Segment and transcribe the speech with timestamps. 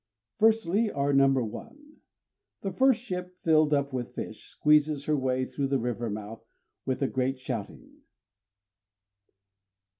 [0.39, 1.97] _Firstly (or "Number One"),
[2.61, 6.43] The first ship, filled up with fish, squeezes her way through the river mouth,
[6.87, 7.97] with a great shouting.